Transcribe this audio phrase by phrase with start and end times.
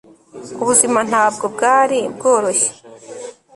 [0.61, 2.71] Ubuzima ntabwo bwari bworoshye